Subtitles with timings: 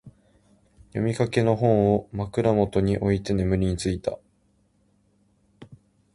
[0.93, 4.17] 読みかけの本を、枕元に置いて眠りについた。